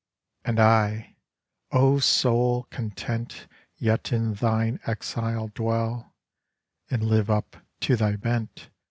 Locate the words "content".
2.71-3.45